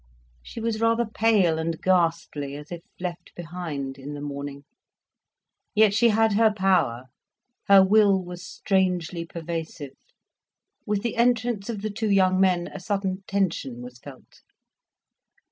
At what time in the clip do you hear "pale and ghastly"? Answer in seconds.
1.05-2.55